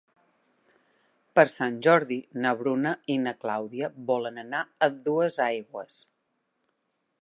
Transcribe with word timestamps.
Per 1.39 1.43
Sant 1.55 1.77
Jordi 1.89 2.17
na 2.45 2.55
Bruna 2.63 2.95
i 3.17 3.19
na 3.27 3.37
Clàudia 3.45 3.93
volen 4.11 4.43
anar 4.47 4.65
a 4.89 4.93
Duesaigües. 5.09 6.05